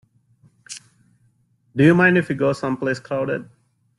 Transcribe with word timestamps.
Do 1.75 1.83
you 1.83 1.93
mind 1.93 2.17
if 2.17 2.29
we 2.29 2.33
go 2.33 2.53
someplace 2.53 2.99
crowded? 2.99 3.47